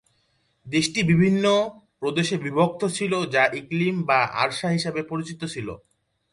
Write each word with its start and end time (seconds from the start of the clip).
দেশটি 0.67 0.99
বিভিন্ন 1.03 1.45
প্রদেশে 1.99 2.35
বিভক্ত 2.37 2.81
ছিল, 2.97 3.13
যা 3.25 3.43
ইকলিম 3.53 3.95
বা 4.03 4.19
আরসাহ 4.43 4.69
হিসেবে 4.71 5.01
পরিচিত 5.03 5.41
ছিল। 5.45 5.67